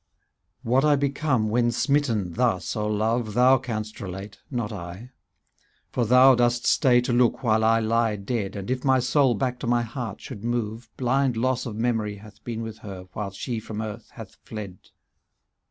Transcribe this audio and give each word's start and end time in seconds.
"What 0.63 0.83
I 0.83 0.95
become 0.95 1.49
when 1.51 1.69
smitten, 1.69 2.33
thus, 2.33 2.75
O 2.75 2.87
Love, 2.87 3.35
Thou 3.35 3.59
can'st 3.59 4.01
relate, 4.01 4.39
not 4.49 4.71
I; 4.71 5.11
For 5.91 6.07
thou 6.07 6.33
dost 6.33 6.65
stay 6.65 7.01
to 7.01 7.13
look 7.13 7.43
while 7.43 7.63
I 7.63 7.81
lie 7.81 8.15
dead. 8.15 8.55
And 8.55 8.71
if 8.71 8.83
my 8.83 8.97
soul 8.97 9.35
back 9.35 9.59
to 9.59 9.67
my 9.67 9.83
heart 9.83 10.19
should 10.19 10.43
move. 10.43 10.89
Blind 10.97 11.37
loss 11.37 11.67
of 11.67 11.75
memory 11.75 12.15
*° 12.15 12.19
Hath 12.19 12.43
been 12.43 12.63
with 12.63 12.79
her 12.79 13.09
while 13.13 13.29
she 13.29 13.59
from 13.59 13.79
earth 13.79 14.09
hath 14.15 14.37
fled. 14.43 14.79